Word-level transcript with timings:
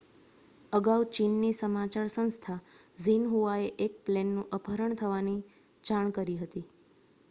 અગાઉ 0.73 1.03
ચીનની 1.11 1.51
સમાચાર 1.57 2.09
સંસ્થા 2.09 2.57
ઝીનહુઆએ 2.97 3.69
એક 3.85 4.01
પ્લેનનું 4.03 4.49
અપહરણ 4.53 4.97
થવાની 4.97 5.39
જાણ 5.83 6.15
કરી 6.17 6.41
હતી 6.41 6.65